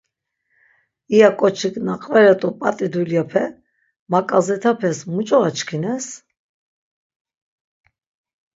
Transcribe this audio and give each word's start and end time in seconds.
İya 1.13 1.29
ǩoçik 1.39 1.75
na 1.85 1.95
qveret̆u 2.03 2.49
p̌at̆i 2.59 2.87
dulyape 2.93 3.43
maǩazetapes 4.11 4.99
muç̌o 5.13 5.37
açkines?. 5.47 6.07